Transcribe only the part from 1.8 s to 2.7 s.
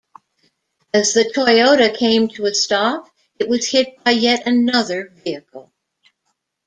came to a